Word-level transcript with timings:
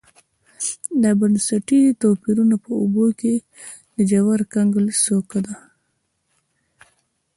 دا 1.01 1.11
بنسټي 1.19 1.79
توپیرونه 2.01 2.55
په 2.63 2.71
اوبو 2.81 3.05
کې 3.19 3.33
د 3.95 3.97
ژور 4.09 4.39
کنګل 4.53 4.85
څوکه 5.03 5.39
ده 5.45 5.55